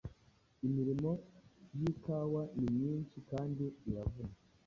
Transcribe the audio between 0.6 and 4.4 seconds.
Imirimo y'ikawa ni myinshi kandi iravuna